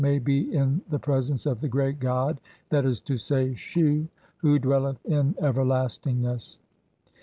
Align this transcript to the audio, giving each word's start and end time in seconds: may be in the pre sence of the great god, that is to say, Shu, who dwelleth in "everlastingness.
may 0.01 0.17
be 0.17 0.51
in 0.51 0.81
the 0.89 0.97
pre 0.97 1.21
sence 1.21 1.45
of 1.45 1.61
the 1.61 1.67
great 1.67 1.99
god, 1.99 2.41
that 2.69 2.85
is 2.85 2.99
to 2.99 3.17
say, 3.17 3.53
Shu, 3.53 4.07
who 4.37 4.57
dwelleth 4.57 4.97
in 5.05 5.35
"everlastingness. 5.37 6.57